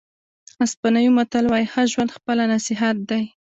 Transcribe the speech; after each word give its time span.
اسپانوي 0.65 1.09
متل 1.17 1.45
وایي 1.47 1.67
ښه 1.71 1.81
ژوند 1.91 2.15
خپله 2.17 2.43
نصیحت 2.53 2.97
دی. 3.09 3.23